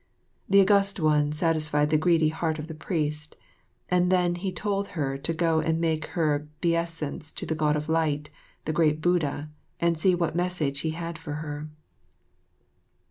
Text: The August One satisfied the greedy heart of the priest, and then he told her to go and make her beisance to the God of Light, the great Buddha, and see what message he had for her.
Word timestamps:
The 0.49 0.59
August 0.61 0.99
One 0.99 1.31
satisfied 1.31 1.91
the 1.91 1.95
greedy 1.99 2.29
heart 2.29 2.57
of 2.57 2.65
the 2.67 2.73
priest, 2.73 3.35
and 3.87 4.11
then 4.11 4.33
he 4.33 4.51
told 4.51 4.87
her 4.97 5.15
to 5.19 5.31
go 5.31 5.59
and 5.59 5.79
make 5.79 6.07
her 6.17 6.47
beisance 6.59 7.31
to 7.35 7.45
the 7.45 7.53
God 7.53 7.75
of 7.75 7.87
Light, 7.87 8.31
the 8.65 8.73
great 8.73 8.99
Buddha, 8.99 9.51
and 9.79 9.95
see 9.99 10.15
what 10.15 10.35
message 10.35 10.79
he 10.79 10.89
had 10.97 11.19
for 11.19 11.33
her. 11.33 11.69